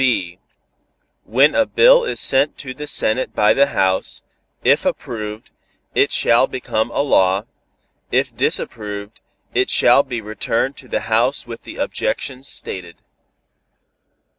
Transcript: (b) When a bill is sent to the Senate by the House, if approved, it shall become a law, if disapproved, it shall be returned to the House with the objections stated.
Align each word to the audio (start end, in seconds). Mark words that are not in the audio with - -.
(b) 0.01 0.39
When 1.25 1.53
a 1.53 1.67
bill 1.67 2.05
is 2.05 2.19
sent 2.19 2.57
to 2.57 2.73
the 2.73 2.87
Senate 2.87 3.35
by 3.35 3.53
the 3.53 3.67
House, 3.67 4.23
if 4.63 4.83
approved, 4.83 5.51
it 5.93 6.11
shall 6.11 6.47
become 6.47 6.89
a 6.89 7.01
law, 7.01 7.43
if 8.11 8.35
disapproved, 8.35 9.21
it 9.53 9.69
shall 9.69 10.01
be 10.01 10.19
returned 10.19 10.75
to 10.77 10.87
the 10.87 11.01
House 11.01 11.45
with 11.45 11.65
the 11.65 11.75
objections 11.75 12.47
stated. 12.49 13.03